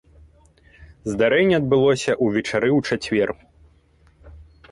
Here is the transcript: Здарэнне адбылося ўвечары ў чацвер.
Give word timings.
Здарэнне 1.11 1.55
адбылося 1.59 2.11
ўвечары 2.27 2.69
ў 2.77 2.95
чацвер. 2.95 3.29